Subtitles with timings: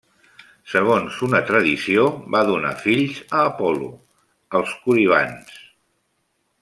[0.69, 2.05] Segons una tradició,
[2.35, 3.91] va donar fills a Apol·lo,
[4.61, 5.61] els Coribants.